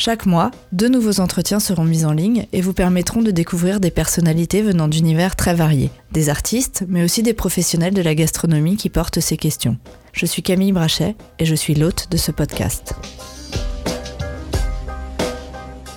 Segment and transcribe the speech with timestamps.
[0.00, 3.90] Chaque mois, deux nouveaux entretiens seront mis en ligne et vous permettront de découvrir des
[3.90, 8.90] personnalités venant d'univers très variés, des artistes, mais aussi des professionnels de la gastronomie qui
[8.90, 9.76] portent ces questions.
[10.12, 12.94] Je suis Camille Brachet et je suis l'hôte de ce podcast.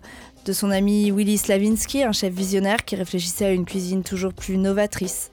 [0.44, 4.56] de son ami Willy Slavinsky, un chef visionnaire qui réfléchissait à une cuisine toujours plus
[4.56, 5.30] novatrice.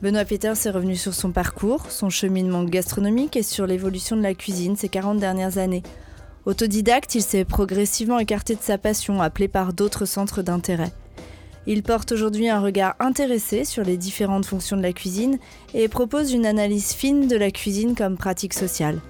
[0.00, 4.32] Benoît Peters est revenu sur son parcours, son cheminement gastronomique et sur l'évolution de la
[4.32, 5.82] cuisine ces 40 dernières années.
[6.46, 10.92] Autodidacte, il s'est progressivement écarté de sa passion, appelée par d'autres centres d'intérêt.
[11.66, 15.38] Il porte aujourd'hui un regard intéressé sur les différentes fonctions de la cuisine
[15.74, 19.00] et propose une analyse fine de la cuisine comme pratique sociale.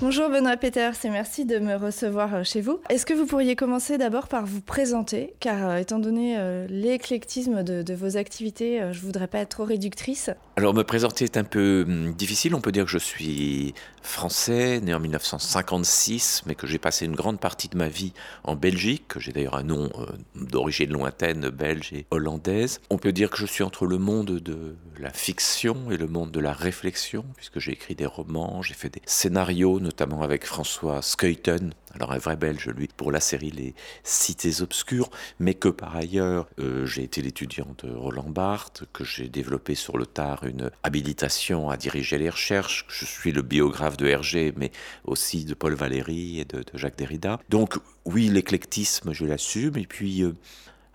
[0.00, 2.78] Bonjour Benoît Peters et merci de me recevoir euh, chez vous.
[2.90, 7.62] Est-ce que vous pourriez commencer d'abord par vous présenter Car euh, étant donné euh, l'éclectisme
[7.62, 10.28] de, vos activités, je ne voudrais pas être trop réductrice.
[10.56, 12.54] Alors me présenter est un peu hum, difficile.
[12.54, 17.16] On peut dire que je suis français, né en 1956, mais que j'ai passé une
[17.16, 18.12] grande partie de ma vie
[18.44, 19.90] en Belgique, que j'ai d'ailleurs un nom
[20.36, 22.80] d'origine lointaine, belge et hollandaise.
[22.88, 26.30] On peut dire que je suis entre le monde de la fiction et le monde
[26.30, 31.02] de la réflexion, puisque j'ai écrit des romans, j'ai fait des scénarios, notamment avec François
[31.02, 35.96] Skeuten, alors un vrai belge lui, pour la série Les Cités Obscures, mais que par
[35.96, 40.70] ailleurs euh, j'ai été l'étudiant de Roland Barthes, que j'ai développé sur le tard une
[40.82, 44.70] habilitation à diriger les recherches, je suis le biographe de Hergé, mais
[45.04, 47.40] aussi de Paul Valéry et de, Jacques Derrida.
[47.48, 50.22] Donc oui, l'éclectisme, je l'assume, et puis...
[50.22, 50.32] Euh,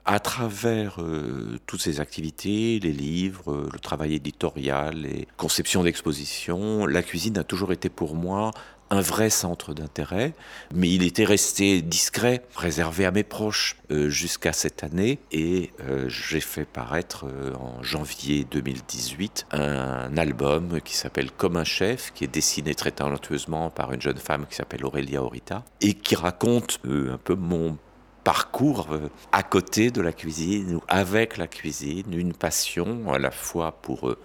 [0.05, 7.03] à travers euh, toutes ces activités, les livres, le travail éditorial, les conceptions d'exposition, la
[7.03, 8.49] cuisine a toujours été pour moi
[8.91, 10.33] un vrai centre d'intérêt,
[10.73, 15.19] mais il était resté discret, réservé à mes proches euh, jusqu'à cette année.
[15.31, 21.63] Et euh, j'ai fait paraître euh, en janvier 2018 un album qui s'appelle Comme un
[21.63, 25.93] chef, qui est dessiné très talentueusement par une jeune femme qui s'appelle Aurélia Orita, et
[25.93, 27.77] qui raconte un peu mon
[28.23, 28.89] parcours
[29.31, 34.15] à côté de la cuisine ou avec la cuisine, une passion à la fois pour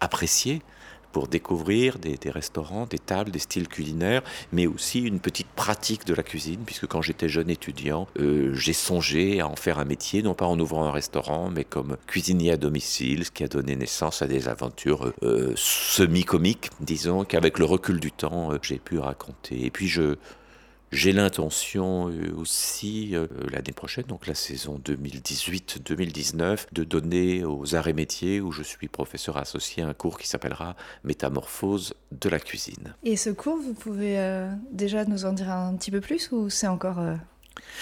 [0.00, 0.62] apprécier,
[1.12, 6.14] pour découvrir des, restaurants, des tables, des styles culinaires, mais aussi une petite pratique de
[6.14, 10.22] la cuisine, puisque quand j'étais jeune étudiant, euh, j'ai songé à en faire un métier,
[10.22, 13.76] non pas en ouvrant un restaurant, mais comme cuisinier à domicile, ce qui a donné
[13.76, 18.98] naissance à des aventures euh, semi-comiques, disons, qu'avec le recul du temps, euh, j'ai pu
[18.98, 19.66] raconter.
[19.66, 20.16] Et puis je,
[20.92, 27.88] j'ai l'intention euh, aussi euh, l'année prochaine, donc la saison 2018-2019, de donner aux arts
[27.88, 32.94] et métiers, où je suis professeur associé, un cours qui s'appellera Métamorphose de la cuisine.
[33.04, 36.50] Et ce cours, vous pouvez euh, déjà nous en dire un petit peu plus ou
[36.50, 37.00] c'est encore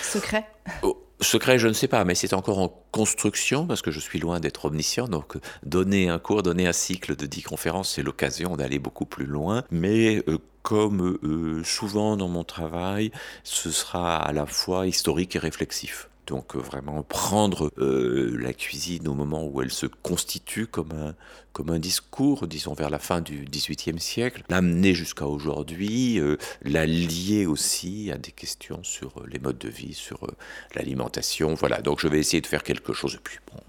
[0.02, 0.46] secret?
[0.82, 4.18] Oh, Secret, je ne sais pas, mais c'est encore en construction parce que je suis
[4.18, 5.06] loin d'être omniscient.
[5.06, 9.26] Donc, donner un cours, donner un cycle de 10 conférences, c'est l'occasion d'aller beaucoup plus
[9.26, 9.64] loin.
[9.70, 10.24] Mais
[10.62, 13.10] comme euh, souvent dans mon travail,
[13.44, 16.08] ce sera à la fois historique et réflexif.
[16.26, 21.14] Donc euh, vraiment prendre euh, la cuisine au moment où elle se constitue comme un,
[21.52, 26.20] comme un discours, disons vers la fin du XVIIIe siècle, l'amener jusqu'à aujourd'hui,
[26.62, 30.28] la lier aussi à des questions sur les modes de vie, sur
[30.76, 31.54] l'alimentation.
[31.54, 33.60] Voilà, donc je vais essayer de faire quelque chose de plus bon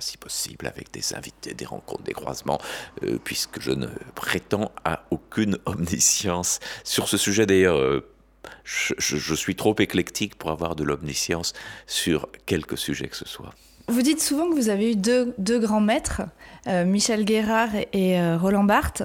[0.00, 2.60] si possible, avec des invités, des rencontres, des croisements,
[3.24, 8.02] puisque je ne prétends à aucune omniscience sur ce sujet d'ailleurs
[8.64, 11.52] je, suis trop éclectique pour avoir de l'omniscience
[11.86, 13.50] sur quelque sujet que ce soit.
[13.88, 16.22] Vous dites souvent que vous avez eu deux, grands maîtres,
[16.66, 19.02] euh, Michel Guérard et, euh, Roland Barthes.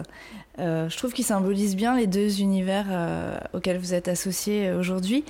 [0.59, 2.85] Euh, je trouve qu'ils symbolisent bien les deux univers
[3.53, 5.23] auxquels vous êtes associés aujourd'hui.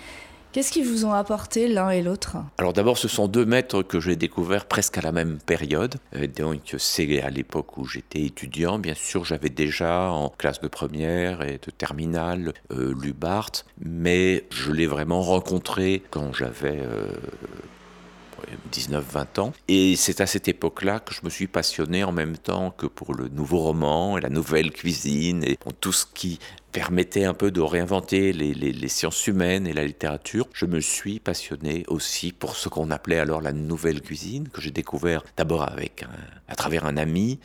[0.53, 2.37] Qu'est-ce qu'ils vous ont apporté l'un et l'autre?
[2.59, 5.95] Alors d'abord, ce sont deux maîtres que j'ai découverts presque à la même période.
[6.15, 8.77] Euh, donc c'est à l'époque où j'étais étudiant.
[8.77, 14.45] Bien sûr, j'avais déjà en classe de première et de terminale euh, lu Barthes, mais
[14.51, 17.07] je l'ai vraiment rencontré quand j'avais euh,
[18.71, 19.53] 19-20 ans.
[19.67, 23.15] Et c'est à cette époque-là que je me suis passionné en même temps que pour
[23.15, 26.37] le nouveau roman et la nouvelle cuisine et tout ce qui
[26.73, 31.85] permettait un peu de réinventer les, sciences humaines et la littérature, je me suis passionné
[31.87, 36.03] aussi pour ce qu'on appelait alors la nouvelle cuisine, que j'ai découvert d'abord avec
[36.47, 37.39] à travers un ami,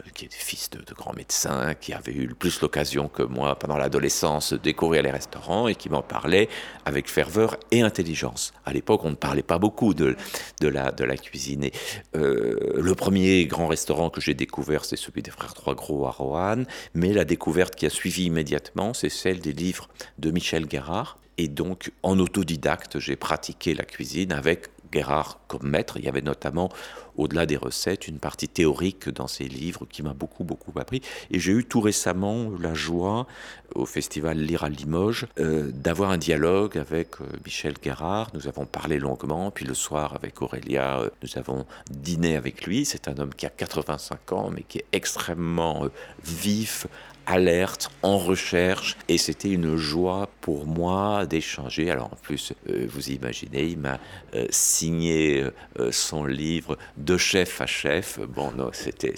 [0.00, 3.58] euh, qui est fils de, de grand médecin, qui avait eu plus l'occasion que moi
[3.58, 6.48] pendant l'adolescence de découvrir les restaurants et qui m'en parlait
[6.84, 8.52] avec ferveur et intelligence.
[8.64, 10.16] À l'époque, on ne parlait pas beaucoup de,
[10.60, 11.70] la, cuisine.
[12.16, 16.10] Euh, le premier grand restaurant que j'ai découvert, c'est celui des frères Trois Gros à
[16.10, 19.88] Roanne, mais la découverte qui a suivi immédiatement c'est celle des livres
[20.18, 21.18] de Michel Guérard.
[21.36, 25.96] Et donc, en autodidacte, j'ai pratiqué la cuisine avec Guérard comme maître.
[25.96, 26.70] Il y avait notamment,
[27.16, 31.02] au-delà des recettes, une partie théorique dans ses livres qui m'a beaucoup, beaucoup appris.
[31.32, 33.26] Et j'ai eu tout récemment la joie,
[33.74, 38.30] au festival Lire à Limoges, euh, d'avoir un dialogue avec euh, Michel Guérard.
[38.34, 42.84] Nous avons parlé longuement, puis le soir avec Aurélia, euh, nous avons dîné avec lui.
[42.84, 45.88] C'est un homme qui a 85 ans, mais qui est extrêmement
[46.22, 46.86] vif,
[47.26, 51.90] alerte, en recherche, et c'était une joie pour moi d'échanger.
[51.90, 53.98] Alors en plus, euh, vous imaginez, il m'a
[54.34, 55.44] euh, signé
[55.78, 58.18] euh, son livre de chef à chef.
[58.20, 59.14] Bon, non, c'était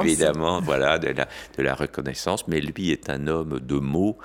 [0.00, 4.18] évidemment voilà de la, de la reconnaissance, mais lui est un homme de mots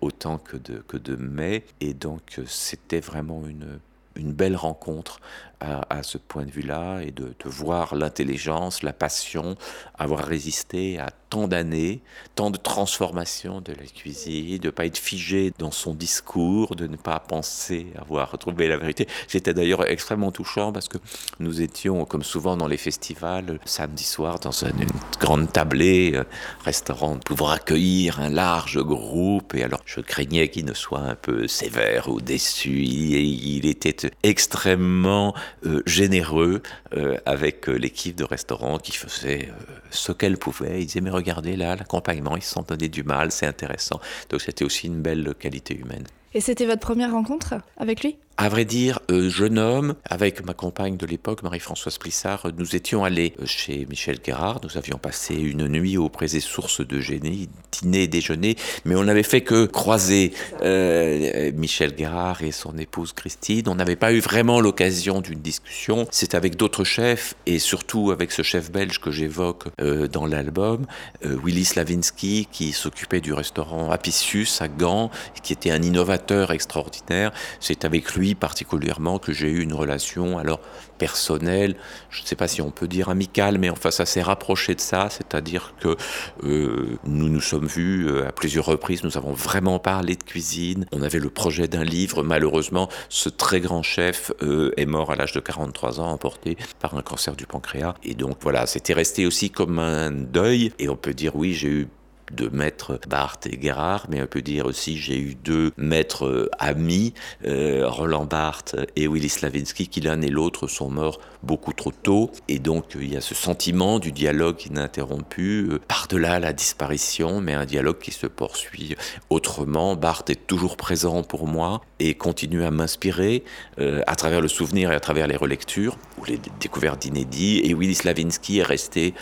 [0.00, 3.78] autant que de que de mais, et donc c'était vraiment une
[4.16, 5.20] une belle rencontre
[5.62, 9.56] à, ce point de vue-là et de, voir l'intelligence, la passion,
[9.98, 12.02] avoir résisté à tant d'années,
[12.34, 16.86] tant de transformations de la cuisine, de ne pas être figé dans son discours, de
[16.86, 19.06] ne pas penser avoir retrouvé la vérité.
[19.28, 20.98] C'était d'ailleurs extrêmement touchant parce que
[21.40, 24.86] nous étions, comme souvent dans les festivals, samedi soir dans une
[25.20, 26.24] grande tablée, euh,
[26.64, 29.54] restaurant, pouvant accueillir un large groupe.
[29.54, 32.82] Et alors, je craignais qu'il ne soit un peu sévère ou déçu.
[32.82, 35.34] Et il était extrêmement
[35.66, 36.62] euh, généreux
[36.96, 39.48] euh, avec euh, l'équipe de restaurant qui faisait
[39.90, 40.82] ce qu'elle pouvait.
[40.82, 44.00] Ils disaient mais regardez là l'accompagnement, ils se sont donné du mal, c'est intéressant.
[44.30, 46.04] Donc c'était aussi une belle qualité humaine.
[46.34, 48.16] Et c'était votre première rencontre avec lui?
[48.38, 53.04] À vrai dire, euh, jeune homme, avec ma compagne de l'époque, Marie-Françoise Plissard, nous étions
[53.04, 54.60] allés euh, chez Michel Guérard.
[54.62, 59.22] Nous avions passé une nuit au Présé Source de Génie, dîner, déjeuner, mais on n'avait
[59.22, 60.32] fait que croiser
[60.62, 63.68] euh, Michel Guérard et son épouse Christine.
[63.68, 66.06] On n'avait pas eu vraiment l'occasion d'une discussion.
[66.10, 69.64] C'est avec d'autres chefs et surtout avec ce chef belge que j'évoque
[70.10, 70.86] dans l'album,
[71.22, 75.10] Willy Slavinsky, qui s'occupait du restaurant Apicius à Gand,
[75.42, 77.32] qui était un innovateur extraordinaire.
[77.60, 80.60] C'est avec lui particulièrement que j'ai eu une relation alors
[80.98, 81.76] personnelle,
[82.10, 84.80] je ne sais pas si on peut dire amicale, mais enfin ça s'est rapproché de
[84.80, 85.96] ça, c'est-à-dire que
[86.44, 90.86] euh, nous nous sommes vus euh, à plusieurs reprises, nous avons vraiment parlé de cuisine,
[90.92, 95.16] on avait le projet d'un livre, malheureusement ce très grand chef euh, est mort à
[95.16, 99.26] l'âge de 43 ans, emporté par un cancer du pancréas, et donc voilà, c'était resté
[99.26, 101.88] aussi comme un deuil, et on peut dire oui, j'ai eu
[102.32, 106.50] de maîtres Barthes et Guérard, mais on peut dire aussi j'ai eu deux maîtres euh,
[106.58, 107.14] amis,
[107.46, 112.30] euh, Roland Barthes et Willy Slavinsky, qui l'un et l'autre sont morts beaucoup trop tôt.
[112.48, 117.54] Et donc il y a ce sentiment du dialogue ininterrompu, euh, par-delà la disparition, mais
[117.54, 118.96] un dialogue qui se poursuit
[119.30, 119.96] autrement.
[119.96, 123.44] Barthes est toujours présent pour moi et continue à m'inspirer
[123.78, 127.60] à travers le souvenir et à travers les relectures ou les découvertes d'inédits.
[127.64, 129.14] Et Willy Slavinsky est resté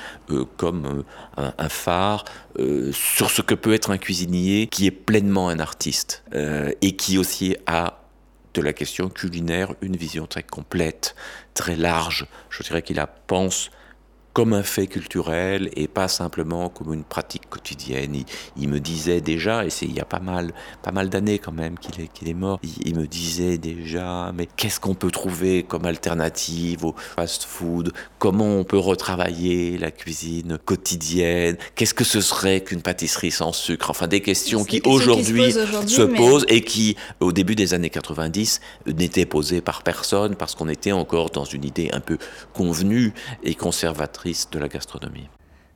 [0.56, 1.04] comme
[1.36, 2.24] un phare
[2.92, 7.18] sur ce que peut être un cuisinier qui est pleinement un artiste euh, et qui
[7.18, 8.00] aussi a
[8.54, 11.14] de la question culinaire une vision très complète,
[11.54, 12.26] très large.
[12.48, 13.70] Je dirais qu'il la pense
[14.32, 18.24] comme un fait culturel et pas simplement comme une pratique quotidienne.
[18.56, 21.52] Il, me disait déjà, et c'est il y a pas mal, pas mal d'années quand
[21.52, 25.64] même qu'il est, qu'il est mort, il, me disait déjà, mais qu'est-ce qu'on peut trouver
[25.64, 27.92] comme alternative au fast-food?
[28.18, 31.56] Comment on peut retravailler la cuisine quotidienne?
[31.74, 33.90] Qu'est-ce que ce serait qu'une pâtisserie sans sucre?
[33.90, 39.26] Enfin, des questions qui aujourd'hui se, posent, et qui, au début des années 90, n'étaient
[39.26, 42.18] posées par personne parce qu'on était encore dans une idée un peu
[42.52, 44.20] convenue et conservatrice
[44.52, 45.28] de la gastronomie.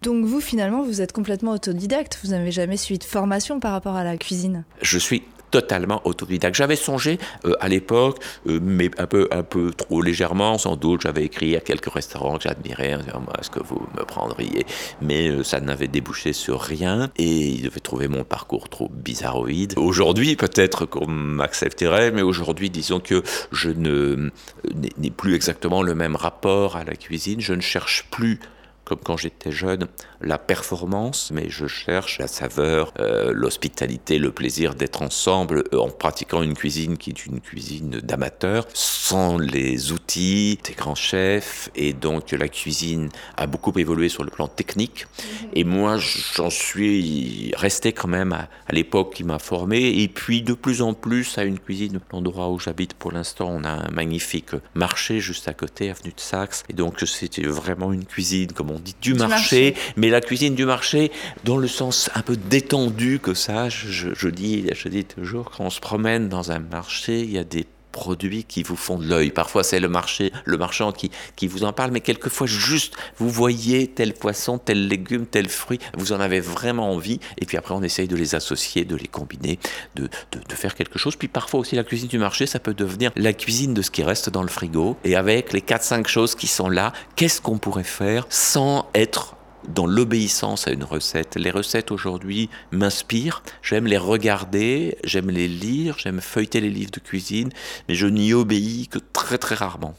[0.02, 3.96] Donc vous, finalement, vous êtes complètement autodidacte, vous n'avez jamais suivi de formation par rapport
[3.96, 4.64] à la cuisine?
[4.82, 5.23] Je suis
[5.54, 6.56] totalement autodidacte.
[6.56, 8.18] J'avais songé euh, à l'époque,
[8.49, 11.02] euh, mais un peu, un peu trop légèrement, sans doute.
[11.02, 12.99] J'avais écrit à quelques restaurants que j'admirais,
[13.38, 14.66] est-ce que vous me prendriez?
[15.00, 19.75] Mais euh, ça n'avait débouché sur rien et ils devaient trouver mon parcours trop bizarroïde.
[19.76, 26.76] Aujourd'hui, peut-être qu'on m'accepterait, mais aujourd'hui, disons que je n'ai plus exactement le même rapport
[26.76, 27.40] à la cuisine.
[27.40, 28.40] Je ne cherche plus
[28.84, 29.88] comme quand j'étais jeune,
[30.20, 35.90] la performance, mais je cherche la saveur, euh, l'hospitalité, le plaisir d'être ensemble euh, en
[35.90, 41.70] pratiquant une cuisine qui est une cuisine d'amateur, sans les outils des grands chefs.
[41.74, 45.06] Et donc la cuisine a beaucoup évolué sur le plan technique.
[45.06, 45.48] Mhm.
[45.54, 50.02] Et moi, j'en suis resté quand même à, l'époque qui m'a formé.
[50.02, 53.64] Et puis de plus en plus à une cuisine, l'endroit où j'habite pour l'instant, on
[53.64, 56.64] a un magnifique marché juste à côté, avenue de Saxe.
[56.68, 60.64] Et donc c'était vraiment une cuisine, comme on dit, du, marché, mais la cuisine du
[60.64, 61.10] marché
[61.44, 63.68] dans le sens un peu détendu que ça.
[63.68, 67.38] Je, je, dis, je dis toujours, quand on se promène dans un marché, il y
[67.38, 69.30] a des produits qui vous font de l'œil.
[69.30, 73.30] Parfois, c'est le marché, le marchand qui, qui vous en parle, mais quelquefois, juste, vous
[73.30, 77.72] voyez tel poisson, tel légume, tel fruit, vous en avez vraiment envie, et puis après,
[77.72, 79.60] on essaye de les associer, de les combiner,
[79.94, 81.14] de, de, de faire quelque chose.
[81.14, 84.02] Puis parfois aussi, la cuisine du marché, ça peut devenir la cuisine de ce qui
[84.02, 87.84] reste dans le frigo, et avec les 4-5 choses qui sont là, qu'est-ce qu'on pourrait
[87.84, 89.33] faire sans être
[89.68, 91.37] dans l'obéissance à une recette.
[91.37, 97.00] Les recettes aujourd'hui m'inspirent, j'aime les regarder, j'aime les lire, j'aime feuilleter les livres de
[97.00, 97.50] cuisine,
[97.88, 99.94] mais je n'y obéis que très très rarement.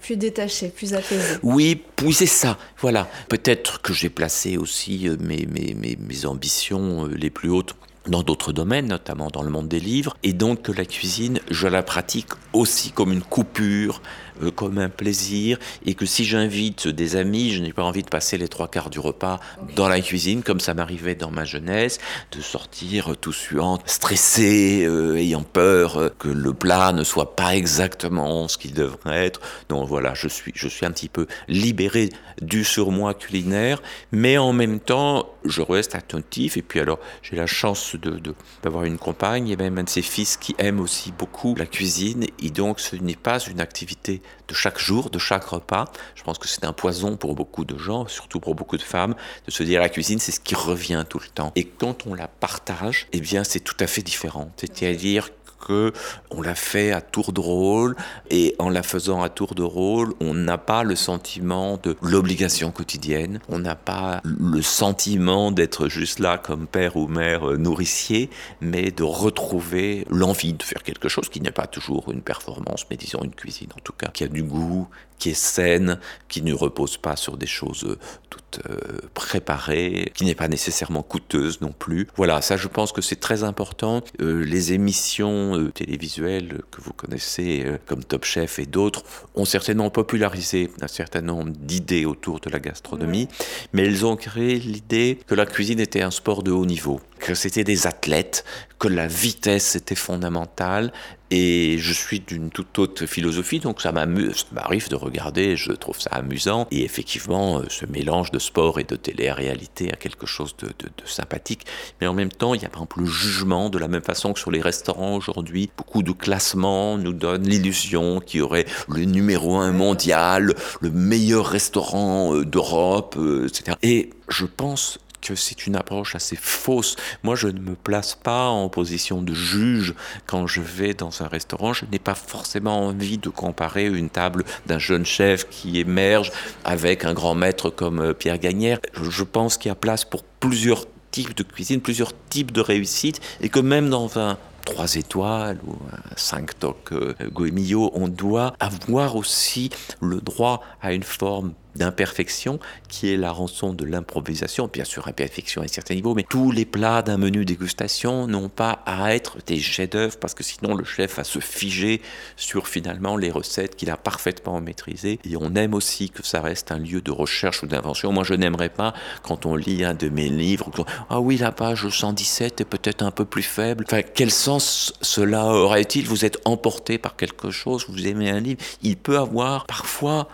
[0.00, 1.38] plus détaché, plus apaisé.
[1.42, 2.58] Oui, oui c'est ça.
[2.78, 3.08] Voilà.
[3.28, 7.74] Peut-être que j'ai placé aussi euh, mes, mes, mes, mes ambitions euh, les plus hautes
[8.08, 11.66] dans d'autres domaines, notamment dans le monde des livres, et donc que la cuisine, je
[11.66, 14.02] la pratique aussi comme une coupure,
[14.42, 18.08] euh, comme un plaisir, et que si j'invite des amis, je n'ai pas envie de
[18.08, 19.40] passer les trois quarts du repas
[19.76, 21.98] dans la cuisine, comme ça m'arrivait dans ma jeunesse,
[22.32, 27.56] de sortir tout suant, stressé, euh, ayant peur euh, que le plat ne soit pas
[27.56, 29.40] exactement ce qu'il devrait être.
[29.68, 32.10] Donc voilà, je suis, je suis un petit peu libéré
[32.40, 37.46] du surmoi culinaire, mais en même temps, je reste attentif, et puis alors, j'ai la
[37.46, 38.20] chance de,
[38.62, 42.24] d'avoir une compagne, et même un de ses fils qui aime aussi beaucoup la cuisine,
[42.42, 45.86] et donc ce n'est pas une activité de chaque jour, de chaque repas.
[46.14, 49.14] Je pense que c'est un poison pour beaucoup de gens, surtout pour beaucoup de femmes,
[49.46, 51.52] de se dire la cuisine, c'est ce qui revient tout le temps.
[51.56, 54.50] Et quand on la partage, eh bien, c'est tout à fait différent.
[54.56, 55.30] C'est-à-dire
[55.70, 57.96] on l'a fait à tour de rôle
[58.30, 62.70] et en la faisant à tour de rôle, on n'a pas le sentiment de l'obligation
[62.70, 68.30] quotidienne, on n'a pas le sentiment d'être juste là comme père ou mère nourricier,
[68.60, 72.96] mais de retrouver l'envie de faire quelque chose qui n'est pas toujours une performance, mais
[72.96, 74.88] disons une cuisine en tout cas, qui a du goût,
[75.24, 78.78] qui est saine, qui ne repose pas sur des choses euh, toutes euh,
[79.14, 82.08] préparées, qui n'est pas nécessairement coûteuse non plus.
[82.16, 84.02] Voilà, ça je pense que c'est très important.
[84.18, 89.02] les émissions euh, télévisuels que vous connaissez, euh, comme Top Chef et d'autres,
[89.34, 93.28] ont certainement popularisé un certain nombre d'idées autour de la gastronomie,
[93.72, 97.34] mais elles ont créé l'idée que la cuisine était un sport de haut niveau, que
[97.34, 98.44] c'était des athlètes,
[98.78, 100.92] que la vitesse était fondamentale
[101.30, 106.10] et je suis d'une toute autre philosophie, donc ça m'arrive de regarder, je trouve ça
[106.10, 106.68] amusant.
[106.70, 110.68] Et effectivement, euh, ce mélange de sport et de télé-réalité a quelque chose de,
[111.06, 111.66] sympathique.
[112.00, 114.32] Mais en même temps, il y a par exemple le jugement, de la même façon
[114.32, 115.70] que sur les restaurants aujourd'hui.
[115.76, 121.46] Beaucoup de classements nous donnent l'illusion qu'il y aurait le numéro un mondial, le meilleur
[121.46, 123.76] restaurant euh, d'Europe, euh, etc.
[123.82, 126.96] Et je pense que c'est une approche assez fausse.
[127.22, 129.94] Moi, je ne me place pas en position de juge
[130.26, 131.72] quand je vais dans un restaurant.
[131.72, 136.30] Je n'ai pas forcément envie de comparer une table d'un jeune chef qui émerge
[136.64, 138.78] avec un grand maître comme euh, Pierre Gagnère.
[139.00, 143.20] Je pense qu'il y a place pour plusieurs types de cuisine, plusieurs types de réussite,
[143.40, 145.76] et que même dans un 3 étoiles ou
[146.16, 153.12] 5 tocs euh, Goemio, on doit avoir aussi le droit à une forme d'imperfection qui
[153.12, 154.68] est la rançon de l'improvisation.
[154.72, 158.48] Bien sûr, imperfection à un certain niveau, mais tous les plats d'un menu dégustation n'ont
[158.48, 162.00] pas à être des chefs-d'œuvre parce que sinon le chef va se figer
[162.36, 165.18] sur finalement les recettes qu'il a parfaitement maîtrisées.
[165.24, 168.12] Et on aime aussi que ça reste un lieu de recherche ou d'invention.
[168.12, 170.70] Moi, je n'aimerais pas quand on lit un de mes livres,
[171.10, 173.84] ah oui, la page 117 est peut-être un peu plus faible.
[173.86, 176.06] Enfin, quel sens cela aurait-il?
[176.06, 178.60] Vous êtes emporté par quelque chose, vous aimez un livre.
[178.82, 180.28] Il peut avoir parfois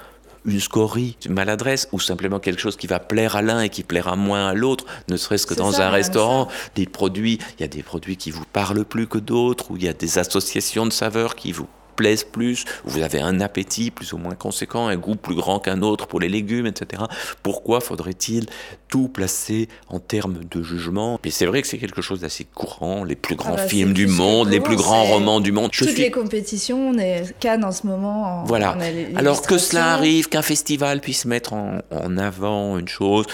[0.45, 3.83] une scorie, une maladresse, ou simplement quelque chose qui va plaire à l'un et qui
[3.83, 7.69] plaira moins à l'autre, ne serait-ce que dans un restaurant, des produits, il y a
[7.69, 10.93] des produits qui vous parlent plus que d'autres, ou il y a des associations de
[10.93, 11.69] saveurs qui vous
[12.01, 15.83] plaisent plus, vous avez un appétit plus ou moins conséquent, un goût plus grand qu'un
[15.83, 17.03] autre pour les légumes, etc.
[17.43, 18.47] Pourquoi faudrait-il
[18.89, 21.21] tout placer en termes de jugement?
[21.25, 23.93] Et c'est vrai que c'est quelque chose d'assez courant, les plus grands ah bah, films
[23.93, 25.69] du monde, les plus grands romans du monde.
[25.75, 28.45] Je Toutes les compétitions, on est Cannes en ce moment.
[28.47, 28.79] voilà.
[29.17, 33.27] Alors que cela arrive, qu'un festival puisse mettre en avant une chose,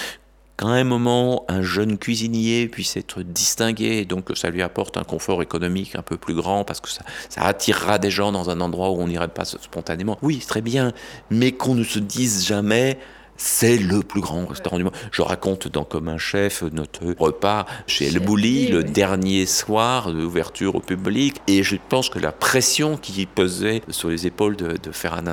[0.57, 5.43] qu'à un moment, un jeune cuisinier puisse être distingué, donc ça lui apporte un confort
[5.43, 8.91] économique un peu plus grand, parce que ça, ça attirera des gens dans un endroit
[8.91, 10.19] où on n'irait pas spontanément.
[10.23, 10.93] Oui, très bien,
[11.31, 12.99] mais qu'on ne se dise jamais
[13.37, 14.95] c'est le plus grand restaurant du monde.
[15.13, 20.75] Je raconte dans Comme un chef notre repas chez El Bouli le dernier soir d'ouverture
[20.75, 21.37] au public.
[21.47, 25.27] Et je pense que la pression qui pesait sur les épaules de, de Ferran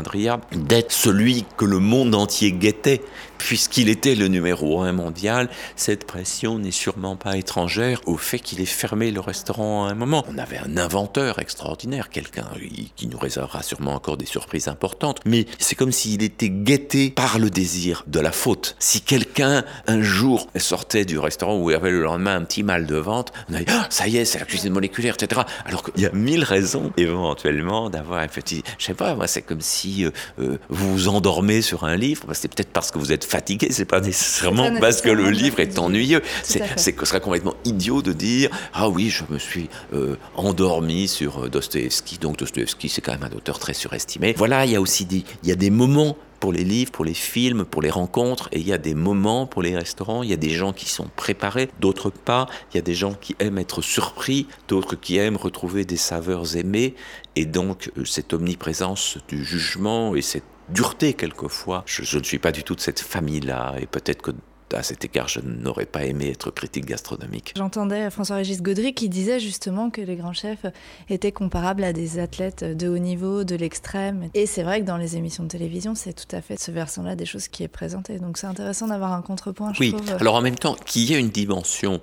[0.51, 3.01] d'être celui que le monde entier guettait,
[3.37, 8.61] puisqu'il était le numéro un mondial, cette pression n'est sûrement pas étrangère au fait qu'il
[8.61, 10.25] ait fermé le restaurant à un moment.
[10.29, 12.47] On avait un inventeur extraordinaire, quelqu'un
[12.95, 17.39] qui nous réservera sûrement encore des surprises importantes, mais c'est comme s'il était guetté par
[17.39, 18.75] le désir de la faute.
[18.79, 22.85] Si quelqu'un, un jour, sortait du restaurant où il avait le lendemain un petit mal
[22.85, 25.41] de ventre, on a dit ah, ça y est, c'est la cuisine moléculaire, etc.
[25.65, 28.63] Alors qu'il y a mille raisons, éventuellement, d'avoir un petit.
[28.77, 32.25] Je sais pas, moi, c'est comme si euh, euh, vous vous endormez sur un livre.
[32.33, 35.77] c'est peut-être parce que vous êtes fatigué, c'est pas nécessairement parce que le livre est
[35.79, 36.21] ennuyeux.
[36.43, 40.15] C'est, c'est que ce serait complètement idiot de dire ah oui, je me suis euh,
[40.35, 42.17] endormi sur Dostoevsky.
[42.17, 44.33] Donc Dostoevsky, c'est quand même un auteur très surestimé.
[44.37, 47.05] Voilà, il y a aussi des, il y a des moments pour les livres, pour
[47.05, 50.29] les films, pour les rencontres, et il y a des moments pour les restaurants, il
[50.29, 53.33] y a des gens qui sont préparés, d'autres pas, il y a des gens qui
[53.39, 56.95] aiment être surpris, d'autres qui aiment retrouver des saveurs aimées,
[57.37, 62.39] et donc euh, cette omniprésence du jugement et cette dureté quelquefois, je, je ne suis
[62.39, 64.31] pas du tout de cette famille-là, et peut-être que
[64.73, 67.53] à cet égard, je n'aurais pas aimé être critique gastronomique.
[67.55, 70.65] J'entendais François-Régis Gaudry qui disait justement que les grands chefs
[71.09, 74.29] étaient comparables à des athlètes de haut niveau, de l'extrême.
[74.33, 77.15] Et c'est vrai que dans les émissions de télévision, c'est tout à fait ce versant-là
[77.15, 78.19] des choses qui est présenté.
[78.19, 79.73] Donc c'est intéressant d'avoir un contrepoint.
[79.73, 82.01] Je oui, alors en même temps, qu'il y ait une dimension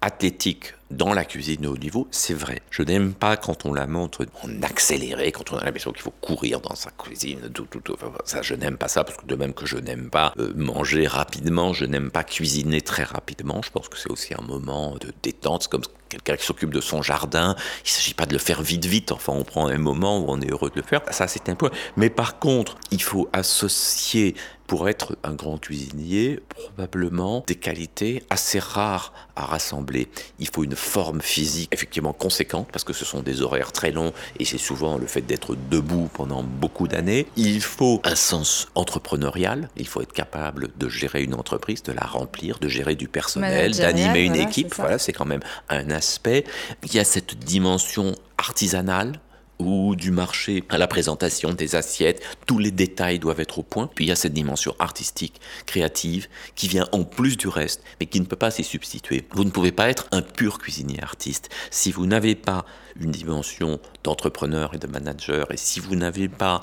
[0.00, 2.62] athlétique dans la cuisine au haut niveau, c'est vrai.
[2.70, 6.14] Je n'aime pas quand on la montre en accéléré, quand on a l'impression qu'il faut
[6.22, 7.82] courir dans sa cuisine, tout, tout,
[8.24, 11.06] ça, je n'aime pas ça, parce que de même que je n'aime pas euh, manger
[11.06, 13.60] rapidement, je n'aime pas cuisiner très rapidement.
[13.62, 17.02] Je pense que c'est aussi un moment de détente, comme quelqu'un qui s'occupe de son
[17.02, 17.54] jardin.
[17.84, 19.12] Il ne s'agit pas de le faire vite, vite.
[19.12, 21.02] Enfin, on prend un moment où on est heureux de le faire.
[21.10, 21.70] Ça, c'est un point.
[21.96, 24.34] Mais par contre, il faut associer
[24.68, 30.08] pour être un grand cuisinier, probablement des qualités assez rares à rassembler.
[30.38, 34.12] Il faut une forme physique effectivement conséquente parce que ce sont des horaires très longs
[34.38, 37.26] et c'est souvent le fait d'être debout pendant beaucoup d'années.
[37.36, 42.04] Il faut un sens entrepreneurial, il faut être capable de gérer une entreprise, de la
[42.04, 44.74] remplir, de gérer du personnel, d'animer une équipe.
[44.74, 46.44] Voilà, c'est quand même un aspect.
[46.84, 49.18] Il y a cette dimension artisanale
[49.58, 53.88] ou du marché à la présentation des assiettes, tous les détails doivent être au point.
[53.94, 58.06] Puis il y a cette dimension artistique, créative, qui vient en plus du reste, mais
[58.06, 59.26] qui ne peut pas s'y substituer.
[59.32, 62.64] Vous ne pouvez pas être un pur cuisinier artiste si vous n'avez pas
[63.00, 66.62] une dimension d'entrepreneur et de manager, et si vous n'avez pas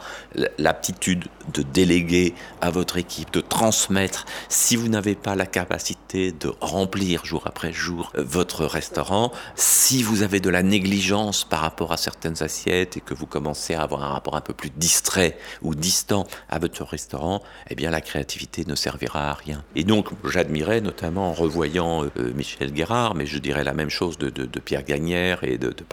[0.57, 6.51] l'aptitude de déléguer à votre équipe, de transmettre, si vous n'avez pas la capacité de
[6.61, 11.91] remplir jour après jour euh, votre restaurant, si vous avez de la négligence par rapport
[11.91, 15.37] à certaines assiettes et que vous commencez à avoir un rapport un peu plus distrait
[15.61, 19.63] ou distant à votre restaurant, eh bien la créativité ne servira à rien.
[19.75, 24.17] Et donc j'admirais notamment en revoyant euh, Michel Guérard, mais je dirais la même chose
[24.17, 24.29] de,
[24.65, 25.83] Pierre Gagnère et de, de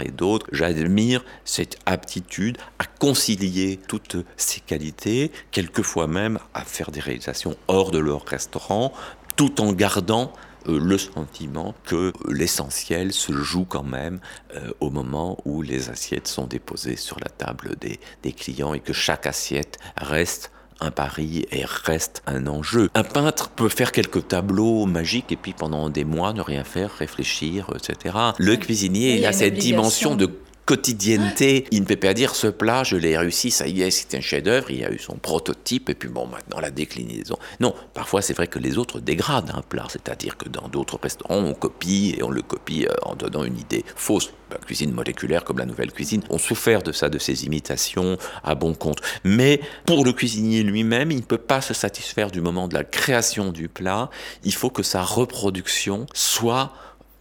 [0.00, 7.00] Et d'autres, j'admire cette aptitude à concilier toutes ces qualités, quelquefois même à faire des
[7.00, 8.92] réalisations hors de leur restaurant,
[9.36, 10.32] tout en gardant
[10.68, 14.20] euh, le sentiment que l'essentiel se joue quand même
[14.54, 17.76] euh, au moment où les assiettes sont déposées sur la table
[18.22, 20.50] des clients et que chaque assiette reste
[20.84, 22.90] un pari et reste un enjeu.
[22.94, 26.90] Un peintre peut faire quelques tableaux magiques et puis pendant des mois ne rien faire,
[26.92, 28.14] réfléchir, etc.
[28.38, 30.30] Le cuisinier, il a cette dimension de
[30.66, 31.66] quotidienneté.
[31.70, 34.20] Il ne peut pas dire ce plat, je l'ai réussi, ça y est, c'est un
[34.20, 37.36] chef-d'œuvre, il y a eu son prototype, et puis bon, maintenant la déclinaison.
[37.60, 41.38] Non, parfois c'est vrai que les autres dégradent un plat, c'est-à-dire que dans d'autres restaurants,
[41.38, 44.32] on copie et on le copie euh, en donnant une idée fausse.
[44.50, 48.54] La cuisine moléculaire comme la nouvelle cuisine ont souffert de ça, de ces imitations à
[48.54, 49.00] bon compte.
[49.24, 52.84] Mais pour le cuisinier lui-même, il ne peut pas se satisfaire du moment de la
[52.84, 54.10] création du plat.
[54.44, 56.72] Il faut que sa reproduction soit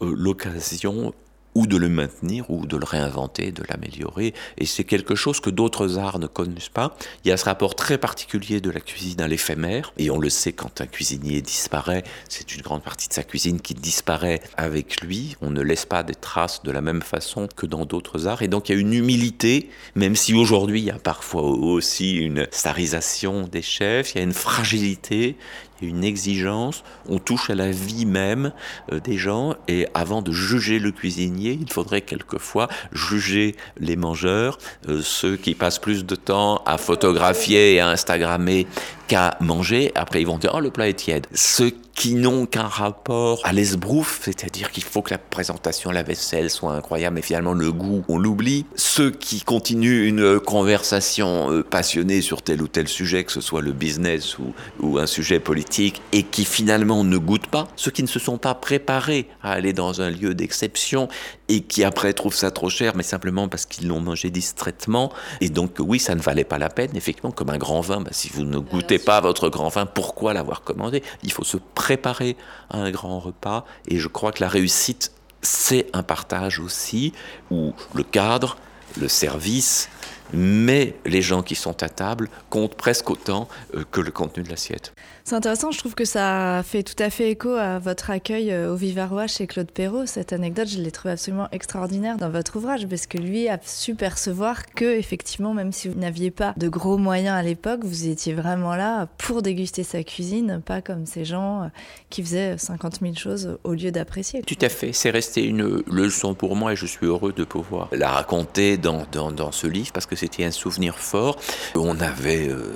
[0.02, 1.14] euh, l'occasion
[1.56, 4.34] ou de le maintenir, ou de le réinventer, de l'améliorer.
[4.58, 6.96] Et c'est quelque chose que d'autres arts ne connaissent pas.
[7.24, 10.30] Il y a ce rapport très particulier de la cuisine à l'éphémère, et on le
[10.30, 15.02] sait quand un cuisinier disparaît, c'est une grande partie de sa cuisine qui disparaît avec
[15.02, 15.36] lui.
[15.42, 18.42] On ne laisse pas des traces de la même façon que dans d'autres arts.
[18.42, 22.16] Et donc il y a une humilité, même si aujourd'hui il y a parfois aussi
[22.16, 25.36] une starisation des chefs, il y a une fragilité,
[25.84, 28.52] une exigence, on touche à la vie même
[28.92, 29.56] euh, des gens.
[29.68, 34.58] Et avant de juger le cuisinier, il faudrait quelquefois juger les mangeurs,
[34.90, 38.68] euh, ceux qui passent plus de temps à photographier et à Instagrammer
[39.08, 39.92] qu'à manger.
[39.96, 41.28] Après, ils vont dire, oh, le plat est tiède.
[41.34, 46.50] Ceux qui n'ont qu'un rapport à l'esbrouf, c'est-à-dire qu'il faut que la présentation, la vaisselle
[46.50, 48.66] soit incroyable, mais finalement le goût, on l'oublie.
[48.76, 53.62] Ceux qui continuent une conversation euh, passionnée sur tel ou tel sujet, que ce soit
[53.62, 57.68] le business ou, un sujet politique, et qui finalement ne goûtent pas.
[57.76, 61.08] Ceux qui ne se sont pas préparés à aller dans un lieu d'exception
[61.50, 65.12] et qui après trouvent ça trop cher, mais simplement parce qu'ils l'ont mangé distraitement.
[65.42, 66.92] Et donc oui, ça ne valait pas la peine.
[66.96, 70.34] Effectivement, comme un grand vin, bah, si vous ne goûtez pas votre grand vin, pourquoi
[70.34, 71.04] l'avoir commandé?
[71.24, 72.36] Il faut se préparer
[72.70, 73.66] à un grand repas.
[73.88, 77.14] Et je crois que la réussite, c'est un partage aussi,
[77.52, 78.58] où le cadre,
[79.00, 79.90] le service,
[80.34, 84.50] mais les gens qui sont à table comptent presque autant euh, que le contenu de
[84.50, 84.94] l'assiette.
[85.26, 88.74] C'est intéressant, je trouve que ça fait tout à fait écho à votre accueil euh,
[88.74, 90.06] au Vivarois chez Claude Perrault.
[90.06, 93.96] Cette anecdote, je l'ai trouvée absolument extraordinaire dans votre ouvrage parce que lui a su
[93.96, 98.34] percevoir que, effectivement, même si vous n'aviez pas de gros moyens à l'époque, vous étiez
[98.34, 101.68] vraiment là pour déguster sa cuisine, pas comme ces gens euh,
[102.10, 104.42] qui faisaient 50 000 choses au lieu d'apprécier.
[104.42, 107.88] Tout à fait, c'est resté une leçon pour moi et je suis heureux de pouvoir
[107.94, 111.38] la raconter dans, dans, dans ce livre parce que c'était un souvenir fort.
[111.76, 112.74] On avait euh,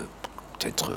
[0.57, 0.91] peut-être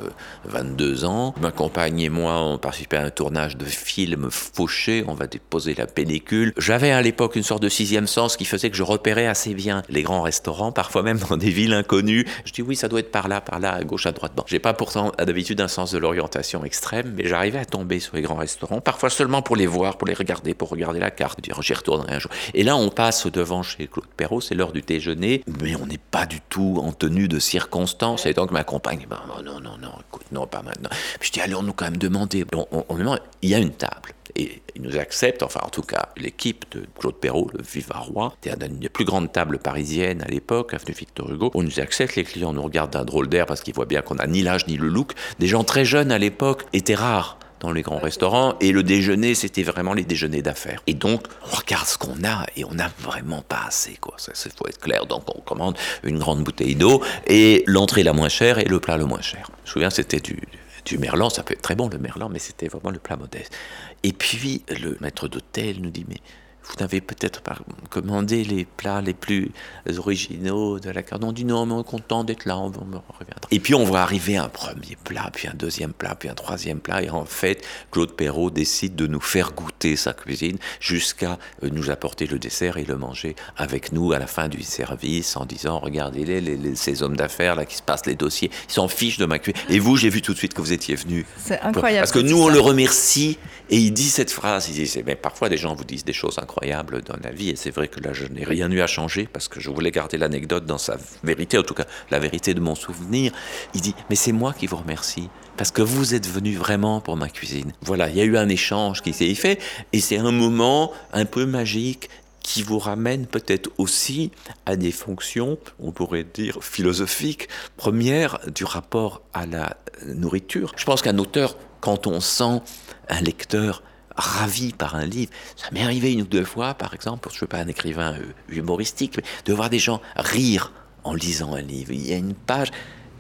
[0.45, 1.35] 22 euh, ans.
[1.41, 5.75] Ma compagne et moi, on participait à un tournage de film fauché, on va déposer
[5.75, 6.53] la pellicule.
[6.57, 9.83] J'avais à l'époque une sorte de sixième sens qui faisait que je repérais assez bien
[9.89, 12.27] les grands restaurants, parfois même dans des villes inconnues.
[12.45, 14.33] Je dis oui, ça doit être par là, par là, à gauche, à droite.
[14.37, 18.17] Bon, j'ai pas pourtant d'habitude un sens de l'orientation extrême, mais j'arrivais à tomber sur
[18.17, 21.41] les grands restaurants, parfois seulement pour les voir, pour les regarder, pour regarder la carte,
[21.41, 22.31] dire j'y retournerai un jour.
[22.55, 25.99] Et là, on passe devant chez Claude Perrault, c'est l'heure du déjeuner, mais on n'est
[25.99, 28.27] pas du tout en tenue de circonstance.
[28.27, 29.21] Et donc ma compagne, ben,
[29.55, 30.91] non, non, non, écoute, non, pas maintenant.
[31.19, 32.45] Puis je dis, allons-nous quand même demander.
[32.71, 34.11] On, demande, il y a une table.
[34.37, 38.65] Et il nous accepte, enfin en tout cas l'équipe de Claude Perrault, le Vivarois, c'était
[38.65, 41.51] une des plus grandes tables parisiennes à l'époque, avenue Victor Hugo.
[41.55, 44.15] On nous accepte, les clients nous regardent d'un drôle d'air parce qu'ils voient bien qu'on
[44.15, 45.15] n'a ni l'âge ni le look.
[45.41, 49.35] Des gens très jeunes à l'époque étaient rares dans les grands restaurants et le déjeuner
[49.35, 50.83] c'était vraiment les déjeuners d'affaires.
[50.87, 54.15] Et donc on regarde ce qu'on a et on n'a vraiment pas assez quoi.
[54.19, 55.07] Ça faut être clair.
[55.07, 58.97] Donc on commande une grande bouteille d'eau et l'entrée la moins chère et le plat
[58.97, 59.51] le moins cher.
[59.65, 60.41] Je me souviens c'était du
[60.87, 63.55] du merlan, ça peut être très bon le merlan, mais c'était vraiment le plat modeste.
[64.03, 66.21] Et puis le maître d'hôtel nous dit mais
[66.65, 67.57] vous n'avez peut-être pas
[67.89, 69.51] commandé les plats les plus
[69.97, 71.25] originaux de la carte.
[71.25, 73.03] On dit non, mais on est content d'être là, on, reviendra.
[73.51, 76.81] Et puis on voit arriver un premier plat, puis un deuxième plat, puis un troisième
[76.81, 77.03] plat.
[77.03, 81.91] Et en fait, Claude Perrault décide de nous faire goûter sa cuisine jusqu'à euh, nous
[81.91, 85.79] apporter le dessert et le manger avec nous à la fin du service en disant
[85.79, 89.27] regardez-les, les, ces hommes d'affaires là qui se passent les dossiers, ils s'en fichent de
[89.27, 89.61] ma cuisine.
[89.69, 91.27] Et vous, j'ai vu tout de suite que vous étiez venu.
[91.37, 92.03] C'est incroyable.
[92.03, 93.39] Parce que nous, on le remercie
[93.71, 94.69] et il dit cette phrase.
[94.69, 97.51] Il dit mais parfois des gens vous disent des choses incroyables incroyable dans la vie.
[97.51, 99.91] Et c'est vrai que là, je n'ai rien eu à changer parce que je voulais
[99.91, 103.33] garder l'anecdote dans sa vérité, en tout cas la vérité de mon souvenir.
[103.75, 107.17] Il dit, mais c'est moi qui vous remercie parce que vous êtes venu vraiment pour
[107.17, 107.73] ma cuisine.
[107.83, 109.61] Voilà, il y a eu un échange qui s'est fait
[109.93, 112.09] et c'est un moment un peu magique
[112.43, 114.33] qui vous ramène peut-être aussi
[114.67, 120.73] à des fonctions, on pourrait dire philosophiques, premières du rapport à la nourriture.
[120.77, 122.61] Je pense qu'un auteur, quand on sent
[123.09, 123.83] un lecteur
[124.17, 125.33] ravi par un livre.
[125.57, 128.15] Ça m'est arrivé une ou deux fois, par exemple, je ne suis pas un écrivain
[128.15, 130.73] euh, humoristique, de voir des gens rire
[131.05, 131.93] en lisant un livre.
[131.93, 132.69] Il y a une page,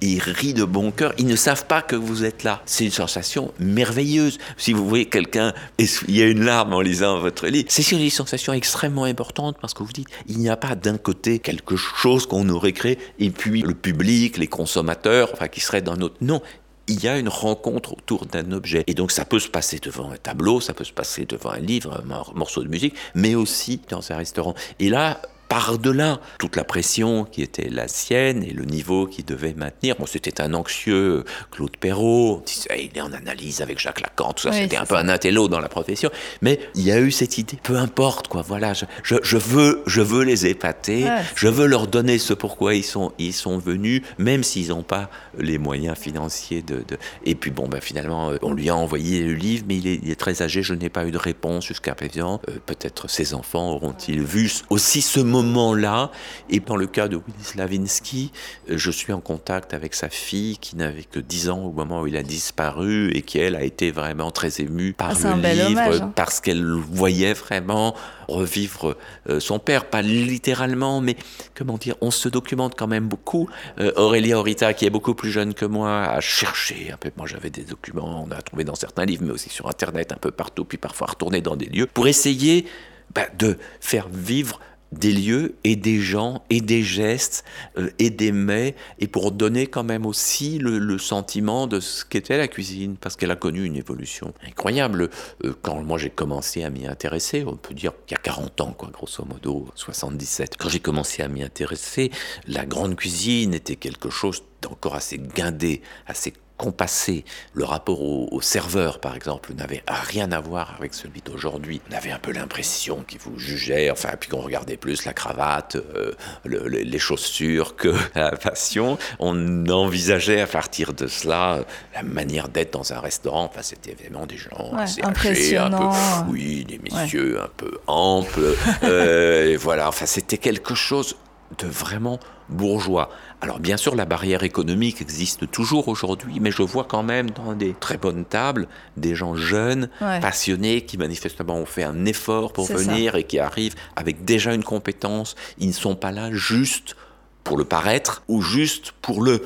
[0.03, 2.63] ils rient de bon cœur, ils ne savent pas que vous êtes là.
[2.67, 4.39] C'est une sensation merveilleuse.
[4.57, 9.05] Si vous voyez quelqu'un essuyer une larme en lisant votre livre, c'est une sensation extrêmement
[9.05, 12.73] importante parce que vous dites, il n'y a pas d'un côté quelque chose qu'on aurait
[12.73, 16.17] créé et puis le public, les consommateurs, enfin qui seraient dans notre...
[16.21, 16.43] Non,
[16.91, 18.83] il y a une rencontre autour d'un objet.
[18.89, 21.61] Et donc ça peut se passer devant un tableau, ça peut se passer devant un
[21.61, 24.55] livre, un morceau de musique, mais aussi dans un restaurant.
[24.81, 29.53] Et là, par-delà toute la pression qui était la sienne et le niveau qu'il devait
[29.53, 29.97] maintenir.
[29.99, 34.53] Bon, c'était un anxieux Claude Perrault, il est en analyse avec Jacques Lacan, tout ça,
[34.53, 36.09] c'était un peu un intello dans la profession.
[36.41, 40.01] Mais il y a eu cette idée, peu importe, quoi, voilà, je, je, veux, je
[40.01, 44.45] veux les épater, je veux leur donner ce pourquoi ils sont, ils sont venus, même
[44.45, 46.97] s'ils n'ont pas les moyens financiers de, de...
[47.25, 50.01] Et puis bon, ben, finalement, euh, on lui a envoyé le livre, mais il est,
[50.01, 52.41] il est très âgé, je n'ai pas eu de réponse jusqu'à présent.
[52.49, 56.11] Euh, peut-être ses enfants auront-ils vu aussi ce moment-là.
[56.49, 58.33] Et dans le cas de Willy Slavinsky,
[58.71, 62.03] euh, je suis en contact avec sa fille qui n'avait que 10 ans au moment
[62.03, 65.69] où il a disparu et qui, elle, a été vraiment très émue par ah, le
[65.69, 66.13] livre, hein.
[66.15, 67.95] parce qu'elle voyait vraiment
[68.29, 68.97] revivre
[69.29, 71.17] euh, son père, pas littéralement, mais
[71.55, 73.49] comment dire, on se documente quand même beaucoup.
[73.79, 77.11] Euh, Aurélia Horita, qui est beaucoup plus jeune que moi, a cherché un peu.
[77.17, 80.17] Moi, j'avais des documents, on a trouvé dans certains livres, mais aussi sur Internet, un
[80.17, 82.67] peu partout, puis parfois retourner dans des lieux, pour essayer
[83.15, 84.61] bah, de faire vivre
[84.93, 87.45] des lieux et des gens et des gestes
[87.79, 92.37] euh, et des mets et pour donner quand même aussi le, sentiment de ce qu'était
[92.37, 95.11] la cuisine parce qu'elle a connu une évolution incroyable.
[95.45, 98.61] Euh, quand moi j'ai commencé à m'y intéresser, on peut dire qu'il y a 40
[98.61, 100.57] ans quoi, grosso modo, 77.
[100.59, 102.11] Quand j'ai commencé à m'y intéresser,
[102.47, 107.25] la grande cuisine était quelque chose d'encore assez guindé, assez compassé.
[107.55, 111.81] Le rapport au, serveur, par exemple, n'avait rien à voir avec celui d'aujourd'hui.
[111.91, 115.77] On avait un peu l'impression qu'il vous jugeait, enfin, puis qu'on regardait plus la cravate,
[115.77, 116.13] euh,
[116.45, 118.99] les chaussures que la passion.
[119.21, 123.45] On envisageait à partir de cela la manière d'être dans un restaurant.
[123.45, 125.87] Enfin, c'était vraiment des gens assez âgés, un peu,
[126.29, 128.55] oui, des messieurs un peu amples.
[128.83, 131.17] Euh, et voilà, enfin, c'était quelque chose
[131.59, 132.19] de vraiment
[132.49, 133.11] bourgeois.
[133.43, 137.55] Alors bien sûr, la barrière économique existe toujours aujourd'hui, mais je vois quand même dans
[137.55, 142.67] des très bonnes tables des gens jeunes, passionnés, qui manifestement ont fait un effort pour
[142.67, 145.37] venir et qui arrivent avec déjà une compétence.
[145.59, 146.97] Ils ne sont pas là juste
[147.45, 149.43] pour le paraître ou juste pour le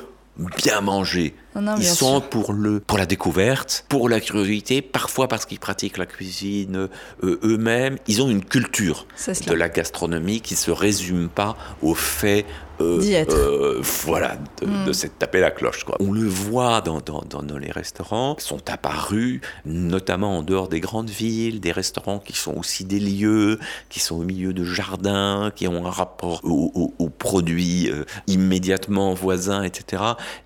[0.57, 1.33] bien manger.
[1.77, 6.05] ils sont pour le pour la découverte, pour la curiosité, parfois parce qu'ils pratiquent la
[6.05, 6.89] cuisine
[7.23, 7.97] euh, eux-mêmes.
[8.07, 9.07] Ils ont une culture
[9.47, 12.45] de la gastronomie qui se résume pas au fait
[12.81, 14.85] euh, euh, voilà, de, mm.
[14.85, 15.83] de taper la cloche.
[15.83, 15.95] Quoi.
[15.99, 20.79] On le voit dans, dans, dans, les restaurants, qui sont apparus, notamment en dehors des
[20.79, 23.59] grandes villes, des restaurants qui sont aussi des lieux,
[23.89, 29.63] qui sont au milieu de jardins, qui ont un rapport aux, produits euh, immédiatement voisins,
[29.63, 30.03] etc.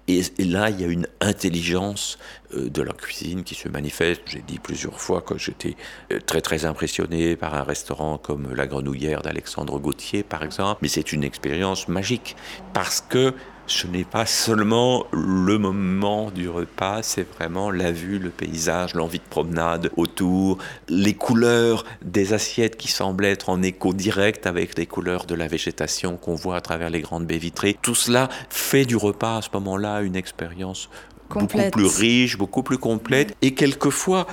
[0.08, 2.18] Et, et, là, il y a une intelligence
[2.56, 4.22] de la cuisine qui se manifeste.
[4.26, 5.76] J'ai dit plusieurs fois que j'étais
[6.12, 10.88] euh, très très impressionné par un restaurant comme La Grenouillère d'Alexandre Gauthier par exemple, mais
[10.88, 12.36] c'est une expérience magique
[12.74, 13.34] parce que
[13.70, 19.20] ce n'est pas seulement le moment du repas, c'est vraiment la vue, le paysage, l'envie
[19.20, 20.58] de promenade autour,
[20.88, 25.48] les couleurs des assiettes qui semblent être en écho direct avec les couleurs de la
[25.48, 27.78] végétation qu'on voit à travers les grandes baies vitrées.
[27.80, 30.90] Tout cela fait du repas à ce moment-là une expérience
[31.30, 34.28] beaucoup plus riche, beaucoup plus complète, et quelquefois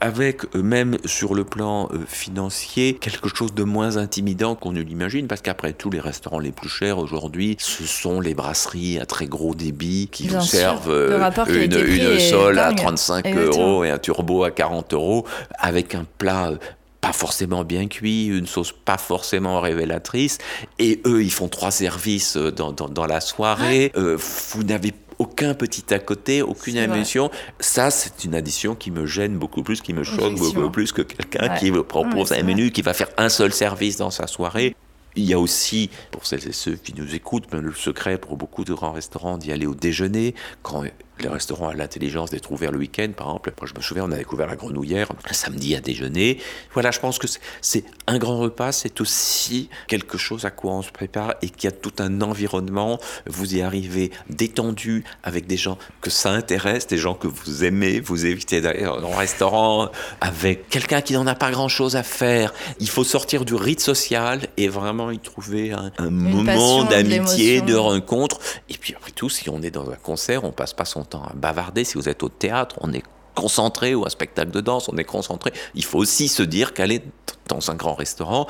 [0.00, 4.80] avec euh, même sur le plan euh, financier quelque chose de moins intimidant qu'on ne
[4.80, 5.26] l'imagine.
[5.26, 9.26] Parce qu'après tous les restaurants les plus chers aujourd'hui ce sont les brasseries à très
[9.26, 14.44] gros débit qui vous servent euh, une, une sole à 35 euros et un turbo
[14.44, 15.26] à 40 euros
[15.58, 16.52] avec un plat
[17.00, 20.38] pas forcément bien cuit, une sauce pas forcément révélatrice,
[20.80, 23.92] et eux, ils font trois services dans, dans, la soirée.
[23.94, 27.30] vous n'avez aucun petit à côté, aucune émotion.
[27.60, 31.02] Ça, c'est une addition qui me gêne beaucoup plus, qui me choque beaucoup plus que
[31.02, 34.74] quelqu'un qui me propose un menu, qui va faire un seul service dans sa soirée.
[35.18, 38.64] Il y a aussi, pour celles et ceux qui nous écoutent, le secret pour beaucoup
[38.64, 40.84] de grands restaurants d'y aller au déjeuner, quand
[41.20, 43.52] les restaurants ont l'intelligence d'être ouverts le week-end, par exemple.
[43.60, 46.38] Moi, je me souviens, on a découvert la grenouillère un samedi à déjeuner.
[46.72, 47.26] Voilà, je pense que
[47.60, 51.66] c'est un grand repas, c'est aussi quelque chose à quoi on se prépare et qui
[51.66, 53.00] a tout un environnement.
[53.26, 58.00] Vous y arrivez détendu avec des gens que ça intéresse, des gens que vous aimez.
[58.00, 62.52] Vous évitez d'aller dans un restaurant avec quelqu'un qui n'en a pas grand-chose à faire.
[62.80, 68.38] Il faut sortir du rite social et vraiment y trouver un, moment d'amitié, de rencontre.
[68.68, 71.24] Et puis après tout, si on est dans un concert, on passe pas son temps
[71.24, 71.84] à bavarder.
[71.84, 73.02] Si vous êtes au théâtre, on est
[73.34, 75.52] concentré ou un spectacle de danse, on est concentré.
[75.74, 77.02] Il faut aussi se dire qu'aller
[77.48, 78.46] dans un grand restaurant,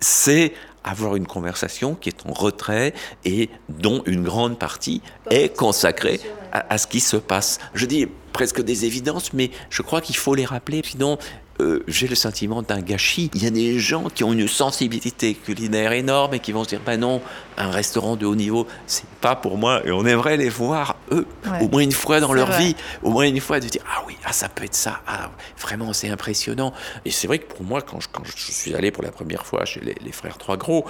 [0.00, 0.52] c'est
[0.84, 2.94] avoir une conversation qui est en retrait
[3.24, 6.20] et dont une grande partie est consacrée
[6.52, 7.58] à, ce qui se passe.
[7.74, 11.18] Je dis presque des évidences, mais je crois qu'il faut les rappeler, sinon
[11.60, 13.30] euh, j'ai le sentiment d'un gâchis.
[13.34, 16.70] Il y a des gens qui ont une sensibilité culinaire énorme et qui vont se
[16.70, 17.20] dire, ben non,
[17.56, 19.84] un restaurant de haut niveau, c'est pas pour moi.
[19.84, 21.26] Et on aimerait les voir, eux,
[21.60, 24.16] au moins une fois dans leur vie, au moins une fois de dire, ah oui,
[24.24, 26.72] ah, ça peut être ça, ah, vraiment, c'est impressionnant.
[27.04, 29.44] Et c'est vrai que pour moi, quand je, quand je, suis allé pour la première
[29.44, 30.86] fois chez les, les frères Trois Gros,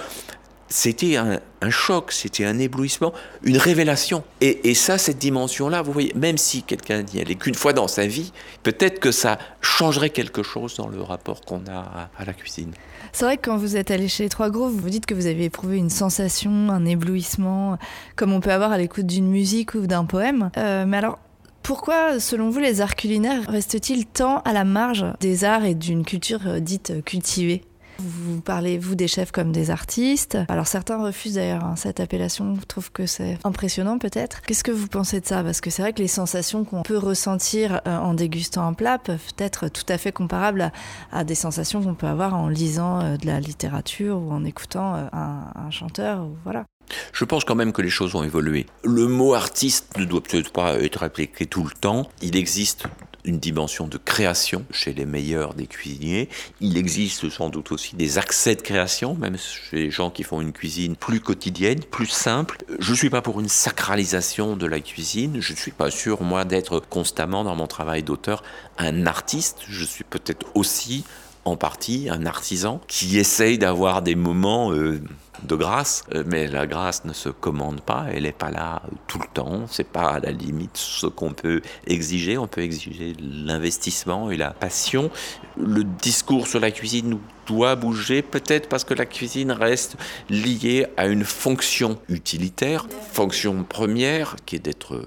[0.69, 3.11] c'était un, choc, c'était un éblouissement,
[3.43, 4.23] une révélation.
[4.39, 8.05] Et, ça, cette dimension-là, vous voyez, même si quelqu'un n'y allait qu'une fois dans sa
[8.05, 8.31] vie,
[8.63, 12.71] peut-être que ça changerait quelque chose dans le rapport qu'on a à, la cuisine.
[13.11, 15.15] C'est vrai que quand vous êtes allé chez les Trois Gros, vous vous dites que
[15.15, 17.79] vous avez éprouvé une sensation, un éblouissement,
[18.15, 20.51] comme on peut avoir à l'écoute d'une musique ou d'un poème.
[20.57, 21.17] Euh, mais alors,
[21.63, 26.05] pourquoi, selon vous, les arts culinaires restent-ils tant à la marge des arts et d'une
[26.05, 27.63] culture euh, dite cultivée?
[27.99, 30.37] Vous parlez, vous, des chefs comme des artistes.
[30.47, 34.41] Alors certains refusent d'ailleurs hein, cette appellation, je trouve que c'est impressionnant peut-être.
[34.41, 35.43] Qu'est-ce que vous pensez de ça?
[35.43, 38.97] Parce que c'est vrai que les sensations qu'on peut ressentir euh, en dégustant un plat
[38.97, 40.71] peuvent être tout à fait comparables
[41.11, 44.95] à, des sensations qu'on peut avoir en lisant euh, de la littérature ou en écoutant
[44.95, 46.27] euh, un, chanteur.
[46.43, 46.65] Voilà.
[47.13, 48.65] Je pense quand même que les choses ont évolué.
[48.83, 52.09] Le mot artiste ne doit peut-être pas être appliqué tout le temps.
[52.21, 52.85] Il existe
[53.25, 56.29] une dimension de création chez les meilleurs des cuisiniers.
[56.61, 60.41] Il existe sans doute aussi des accès de création, même chez les gens qui font
[60.41, 62.57] une cuisine plus quotidienne, plus simple.
[62.79, 65.41] Je ne suis pas pour une sacralisation de la cuisine.
[65.41, 68.43] Je ne suis pas sûr, moi, d'être constamment dans mon travail d'auteur
[68.77, 69.59] un artiste.
[69.67, 71.03] Je suis peut-être aussi
[71.45, 75.01] en partie un artisan qui essaye d'avoir des moments euh,
[75.43, 79.19] de grâce, euh, mais la grâce ne se commande pas, elle n'est pas là tout
[79.19, 84.31] le temps, c'est pas à la limite ce qu'on peut exiger, on peut exiger l'investissement
[84.31, 85.09] et la passion.
[85.57, 89.97] Le discours sur la cuisine doit bouger, peut-être parce que la cuisine reste
[90.29, 95.03] liée à une fonction utilitaire, fonction première qui est d'être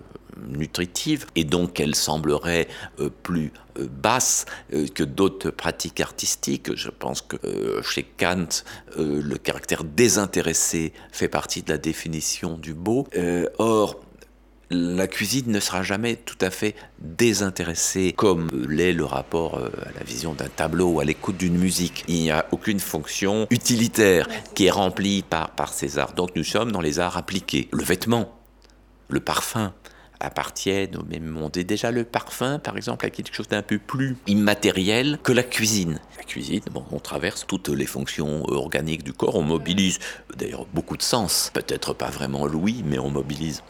[0.48, 2.68] nutritive et donc elle semblerait
[3.00, 6.74] euh, plus basse euh, que d'autres pratiques artistiques.
[6.74, 7.36] Je pense que
[7.82, 8.48] chez Kant,
[8.96, 13.06] le caractère désintéressé fait partie de la définition du beau.
[13.58, 14.00] or,
[14.72, 20.04] la cuisine ne sera jamais tout à fait désintéressée comme l'est le rapport à la
[20.04, 22.04] vision d'un tableau ou à l'écoute d'une musique.
[22.08, 26.14] Il n'y a aucune fonction utilitaire qui est remplie par, par ces arts.
[26.14, 27.68] Donc nous sommes dans les arts appliqués.
[27.70, 28.34] Le vêtement,
[29.10, 29.74] le parfum,
[30.22, 31.56] appartiennent au même monde.
[31.56, 35.42] Et déjà, le parfum, par exemple, a quelque chose d'un peu plus immatériel que la
[35.42, 36.00] cuisine.
[36.16, 39.98] La cuisine, bon, on traverse toutes les fonctions organiques du corps, on mobilise
[40.36, 41.50] d'ailleurs beaucoup de sens.
[41.52, 43.62] Peut-être pas vraiment l'ouïe, mais on mobilise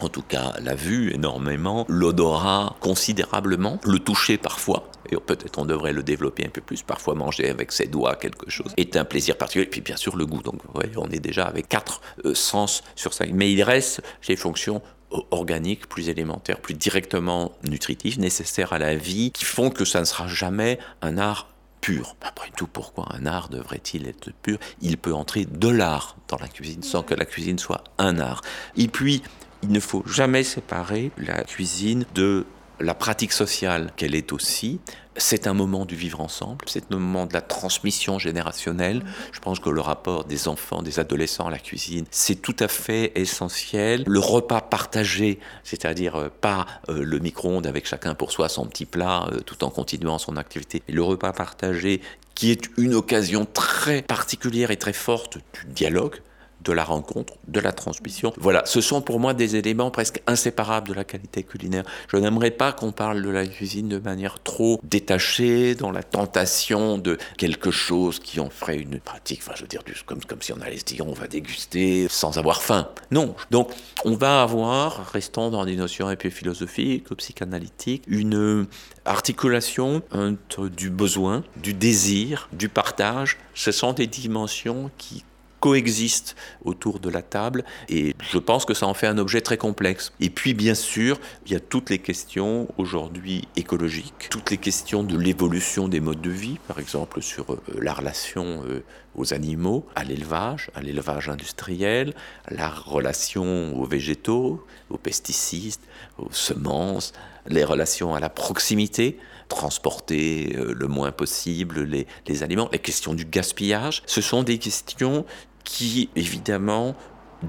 [0.00, 5.92] en tout cas la vue énormément, l'odorat considérablement, le toucher parfois, et peut-être on devrait
[5.92, 9.36] le développer un peu plus, parfois manger avec ses doigts quelque chose, est un plaisir
[9.38, 10.60] particulier, et puis bien sûr le goût, donc
[10.96, 14.82] on est déjà avec quatre euh, sens sur ça, mais il reste les fonctions
[15.30, 20.04] organiques, plus élémentaires, plus directement nutritifs, nécessaires à la vie, qui font que ça ne
[20.04, 21.48] sera jamais un art
[21.80, 22.16] pur.
[22.22, 24.58] Après tout, pourquoi un art devrait-il être pur?
[24.80, 28.42] Il peut entrer de l'art dans la cuisine sans que la cuisine soit un art.
[28.76, 29.22] Et puis,
[29.62, 32.44] il ne faut jamais séparer la cuisine de
[32.80, 34.80] la pratique sociale qu'elle est aussi,
[35.16, 39.02] c'est un moment du vivre ensemble, c'est un moment de la transmission générationnelle.
[39.32, 42.68] Je pense que le rapport des enfants, des adolescents à la cuisine, c'est tout à
[42.68, 44.04] fait essentiel.
[44.06, 48.86] Le repas partagé, c'est-à-dire euh, pas euh, le micro-ondes avec chacun pour soi son petit
[48.86, 52.00] plat euh, tout en continuant son activité, le repas partagé
[52.34, 56.16] qui est une occasion très particulière et très forte du dialogue,
[56.66, 58.32] de la rencontre, de la transmission.
[58.38, 61.84] Voilà, ce sont pour moi des éléments presque inséparables de la qualité culinaire.
[62.08, 66.98] Je n'aimerais pas qu'on parle de la cuisine de manière trop détachée, dans la tentation
[66.98, 70.60] de quelque chose qui en ferait une pratique, enfin je veux dire, comme, si on
[70.60, 72.88] allait se dire on va déguster sans avoir faim.
[73.10, 73.70] Non, donc
[74.04, 78.66] on va avoir, restant dans des notions un peu philosophiques psychanalytiques, une
[79.04, 83.38] articulation entre du besoin, du désir, du partage.
[83.54, 85.24] Ce sont des dimensions qui
[85.60, 89.56] coexistent autour de la table et je pense que ça en fait un objet très
[89.56, 90.12] complexe.
[90.20, 95.02] Et puis bien sûr, il y a toutes les questions aujourd'hui écologiques, toutes les questions
[95.02, 98.82] de l'évolution des modes de vie, par exemple sur euh, la relation euh,
[99.14, 102.14] aux animaux, à l'élevage, à l'élevage industriel,
[102.50, 105.80] la relation aux végétaux, aux pesticides,
[106.18, 107.12] aux semences,
[107.46, 113.14] les relations à la proximité, transporter euh, le moins possible les, les aliments, les questions
[113.14, 114.02] du gaspillage.
[114.06, 115.24] Ce sont des questions
[115.64, 116.94] qui, évidemment,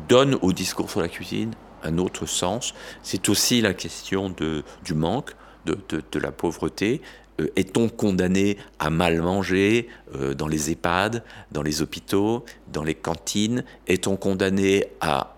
[0.08, 2.74] donnent au discours sur la cuisine un autre sens.
[3.04, 5.32] C'est aussi la question de, du manque,
[5.66, 7.02] de, de, la pauvreté.
[7.40, 12.96] Euh, est-on condamné à mal manger euh, dans les EHPAD, dans les hôpitaux, dans les
[12.96, 13.64] cantines?
[13.88, 15.37] Est-on condamné à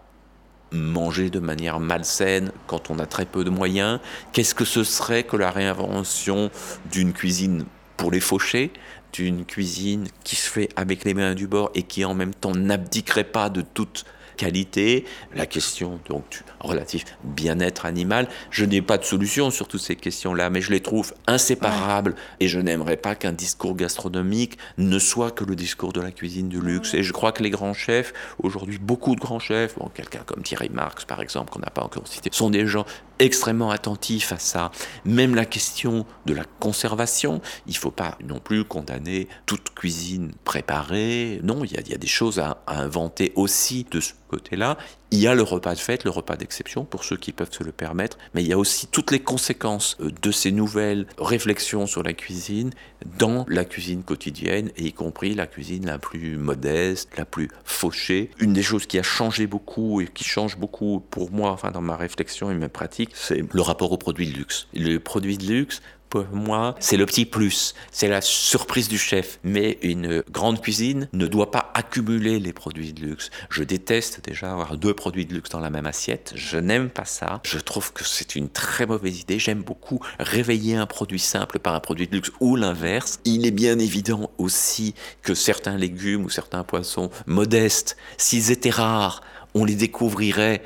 [0.72, 4.00] manger de manière malsaine quand on a très peu de moyens.
[4.34, 6.52] Qu'est-ce que ce serait que la réinvention
[6.92, 7.66] d'une cuisine
[7.98, 8.72] pour les fauchés,
[9.14, 12.54] d'une cuisine qui se fait avec les mains du bord et qui en même temps
[12.54, 14.06] n'abdiquerait pas de toute
[14.40, 15.04] qualité,
[15.36, 18.30] la question donc du relatif bien-être animal.
[18.52, 22.48] Je n'ai pas de solution sur toutes ces questions-là, mais je les trouve inséparables et
[22.48, 26.62] je n'aimerais pas qu'un discours gastronomique ne soit que le discours de la cuisine du
[26.62, 26.94] luxe.
[26.94, 30.42] Et je crois que les grands chefs, aujourd'hui beaucoup de grands chefs, bon, quelqu'un comme
[30.42, 32.86] Thierry Marx par exemple, qu'on n'a pas encore cité, sont des gens
[33.20, 34.72] extrêmement attentifs à ça.
[35.06, 40.32] Même la question de la conservation, il ne faut pas non plus condamner toute cuisine
[40.44, 41.40] préparée.
[41.44, 44.78] Non, il y a, des choses à inventer aussi de ce côté-là.
[45.12, 47.64] Il y a le repas de fête, le repas d'exception pour ceux qui peuvent se
[47.64, 51.88] le permettre, mais il y a aussi toutes les conséquences euh, de ces nouvelles réflexions
[51.88, 52.72] sur la cuisine
[53.18, 58.30] dans la cuisine quotidienne, et y compris la cuisine la plus modeste, la plus fauchée.
[58.40, 61.82] Une des choses qui a changé beaucoup et qui change beaucoup pour moi, enfin dans
[61.82, 64.68] ma réflexion et mes pratiques, c'est le rapport aux produits de luxe.
[64.74, 69.40] Les produits de luxe, pour moi, c'est le petit plus, c'est la surprise du chef.
[69.44, 73.30] Mais une grande cuisine ne doit pas accumuler les produits de luxe.
[73.50, 76.34] Je déteste déjà avoir deux produits de luxe dans la même assiette.
[76.36, 77.42] Je n'aime pas ça.
[77.46, 79.40] Je trouve que c'est une très mauvaise idée.
[79.40, 83.20] J'aime beaucoup réveiller un produit simple par un produit de luxe ou l'inverse.
[83.26, 89.22] Il est bien évident aussi que certains légumes ou certains poissons modestes, s'ils étaient rares,
[89.56, 90.62] on les découvrirait,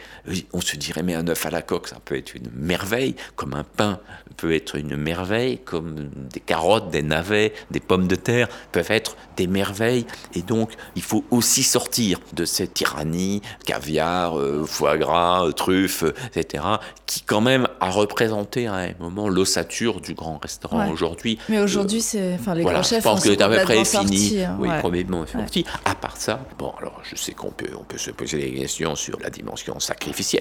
[0.54, 3.54] on se dirait mais un œuf à la coque, ça peut être une merveille, comme
[3.54, 4.00] un pain
[4.34, 9.16] peut être une merveille, comme des carottes, des navets, des pommes de terre peuvent être
[9.38, 10.06] des merveilles.
[10.34, 16.04] Et donc, il faut aussi sortir de cette tyrannie, caviar, euh, foie gras, truffe,
[16.36, 16.64] etc.,
[17.06, 21.38] qui quand même a représenté à un moment l'ossature du grand restaurant aujourd'hui.
[21.50, 24.42] Mais aujourd'hui, c'est, enfin, les grands chefs, je pense que c'est à peu près fini.
[24.42, 25.66] Hein, oui, probablement sorti.
[25.86, 28.96] À part ça, bon, alors je sais qu'on peut, on peut se poser des questions
[28.96, 29.80] sur la dimension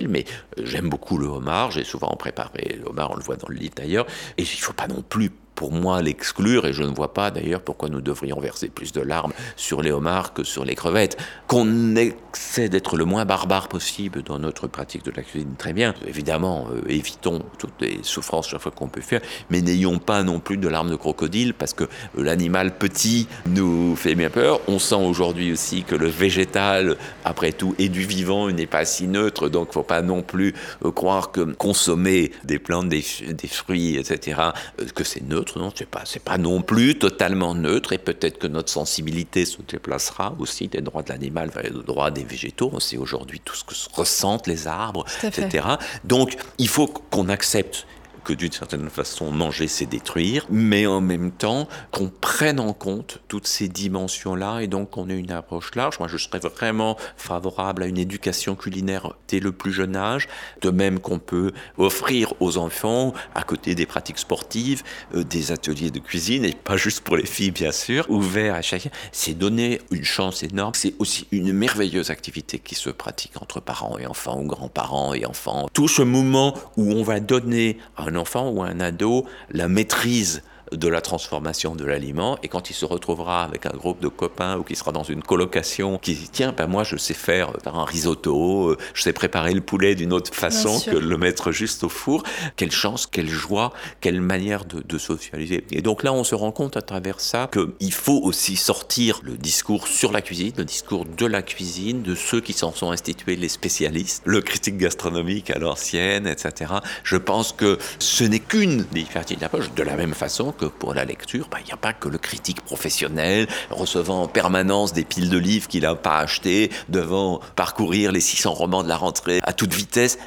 [0.09, 0.25] mais
[0.59, 1.71] euh, j'aime beaucoup le homard.
[1.71, 4.07] J'ai souvent préparé le homard, on le voit dans le livre d'ailleurs.
[4.37, 7.31] Et il ne faut pas non plus pour moi l'exclure, et je ne vois pas
[7.31, 11.17] d'ailleurs pourquoi nous devrions verser plus de larmes sur les homards que sur les crevettes.
[11.47, 15.95] Qu'on essaie d'être le moins barbare possible dans notre pratique de la cuisine, très bien.
[16.07, 20.41] Évidemment, euh, évitons toutes les souffrances chaque fois qu'on peut faire, mais n'ayons pas non
[20.41, 21.85] plus de larmes de crocodile, parce que
[22.17, 24.61] l'animal petit nous fait bien peur.
[24.69, 28.85] On sent aujourd'hui aussi que le végétal, après tout, est du vivant, il n'est pas
[28.85, 32.89] si neutre, donc il ne faut pas non plus euh, croire que consommer des plantes,
[32.89, 33.03] des,
[33.49, 34.41] fruits, etc.,
[34.81, 38.39] euh, que c'est neutre non, c'est pas, c'est pas non plus totalement neutre, et peut-être
[38.39, 42.71] que notre sensibilité se déplacera aussi des droits de l'animal vers les droits des végétaux.
[42.73, 45.67] On sait aujourd'hui tout ce que ressentent les arbres, etc.
[46.05, 47.87] Donc, il faut qu'on accepte
[48.25, 53.21] que d'une certaine façon manger c'est détruire, mais en même temps qu'on prenne en compte
[53.29, 55.99] toutes ces dimensions-là et donc qu'on ait une approche large.
[55.99, 60.29] Moi je serais vraiment favorable à une éducation culinaire dès le plus jeune âge,
[60.61, 64.83] de même qu'on peut offrir aux enfants, à côté des pratiques sportives,
[65.15, 68.63] euh, des ateliers de cuisine, et pas juste pour les filles bien sûr, ouverts à
[68.63, 68.91] chacun.
[69.13, 70.75] C'est donner une chance énorme.
[70.75, 75.27] C'est aussi une merveilleuse activité qui se pratique entre parents et enfants, ou grands-parents et
[75.27, 75.69] enfants.
[75.73, 80.43] Tout ce moment où on va donner à un enfant ou un ado la maîtrise
[80.73, 82.39] de la transformation de l'aliment.
[82.43, 85.23] Et quand il se retrouvera avec un groupe de copains ou qu'il sera dans une
[85.23, 89.55] colocation, qui dit tiens, ben moi je sais faire un risotto, euh, je sais préparer
[89.55, 92.23] le poulet d'une autre façon que le mettre juste au four.
[92.57, 95.65] Quelle chance, quelle joie, quelle manière de, de socialiser.
[95.71, 99.37] Et donc là, on se rend compte à travers ça qu'il faut aussi sortir le
[99.37, 103.37] discours sur la cuisine, le discours de la cuisine, de ceux qui s'en sont institués
[103.37, 106.75] les spécialistes, le critique gastronomique à l'ancienne, etc.
[107.05, 110.95] Je pense que ce n'est qu'une des parties de l'approche, de la même façon pour
[110.95, 115.05] la lecture, bah, il n'y a pas que le critique professionnel recevant en permanence des
[115.05, 119.41] piles de livres qu'il n'a pas achetés, devant parcourir les 600 romans de la rentrée
[119.43, 120.19] à toute vitesse.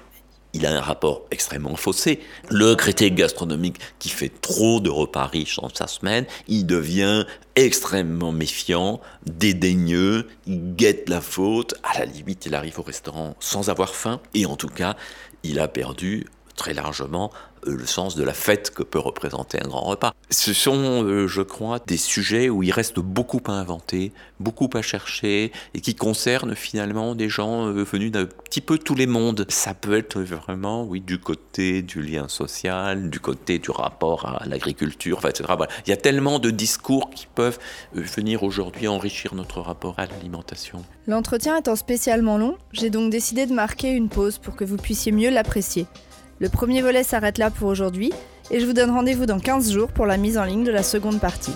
[0.53, 2.21] Il a un rapport extrêmement faussé.
[2.49, 7.25] Le critique gastronomique qui fait trop de repas riches dans sa semaine, il devient
[7.57, 13.69] extrêmement méfiant, dédaigneux, il guette la faute, à la limite il arrive au restaurant sans
[13.69, 14.95] avoir faim, et en tout cas
[15.43, 16.25] il a perdu
[16.55, 17.31] très largement
[17.67, 20.13] euh, le sens de la fête que peut représenter un grand repas.
[20.29, 24.81] Ce sont, euh, je crois, des sujets où il reste beaucoup à inventer, beaucoup à
[24.81, 29.45] chercher, et qui concernent finalement des gens euh, venus d'un petit peu tous les mondes.
[29.49, 34.45] Ça peut être vraiment, oui, du côté du lien social, du côté du rapport à
[34.45, 35.53] l'agriculture, etc.
[35.85, 37.59] Il y a tellement de discours qui peuvent
[37.93, 40.83] venir aujourd'hui enrichir notre rapport à l'alimentation.
[41.07, 45.11] L'entretien étant spécialement long, j'ai donc décidé de marquer une pause pour que vous puissiez
[45.11, 45.87] mieux l'apprécier.
[46.39, 48.11] Le premier volet s'arrête là pour aujourd'hui
[48.51, 50.83] et je vous donne rendez-vous dans 15 jours pour la mise en ligne de la
[50.83, 51.53] seconde partie.